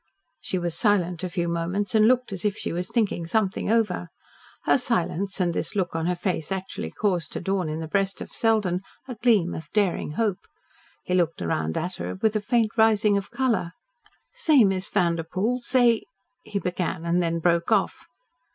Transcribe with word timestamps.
She 0.39 0.57
was 0.57 0.73
silent 0.73 1.23
a 1.23 1.29
few 1.29 1.47
moments 1.47 1.93
and 1.93 2.07
looked 2.07 2.33
as 2.33 2.43
if 2.43 2.57
she 2.57 2.73
was 2.73 2.89
thinking 2.89 3.27
something 3.27 3.71
over. 3.71 4.09
Her 4.63 4.79
silence 4.79 5.39
and 5.39 5.53
this 5.53 5.75
look 5.75 5.95
on 5.95 6.07
her 6.07 6.15
face 6.15 6.51
actually 6.51 6.89
caused 6.89 7.31
to 7.33 7.39
dawn 7.39 7.69
in 7.69 7.81
the 7.81 7.87
breast 7.87 8.19
of 8.19 8.31
Selden 8.31 8.81
a 9.07 9.13
gleam 9.13 9.53
of 9.53 9.69
daring 9.73 10.13
hope. 10.13 10.47
He 11.03 11.13
looked 11.13 11.39
round 11.39 11.77
at 11.77 11.97
her 11.97 12.15
with 12.15 12.35
a 12.35 12.41
faint 12.41 12.71
rising 12.79 13.15
of 13.15 13.29
colour. 13.29 13.73
"Say, 14.33 14.63
Miss 14.63 14.89
Vanderpoel 14.89 15.61
say" 15.61 16.05
he 16.41 16.57
began, 16.57 17.05
and 17.05 17.21
then 17.21 17.37
broke 17.37 17.71
off. 17.71 18.07